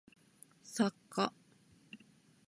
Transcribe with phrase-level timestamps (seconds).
[0.63, 1.31] 作家